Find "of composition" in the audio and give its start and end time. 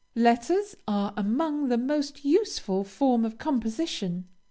3.27-4.27